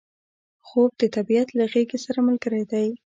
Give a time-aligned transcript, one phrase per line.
[0.67, 2.87] خوب د طبیعت له غیږې سره ملګری دی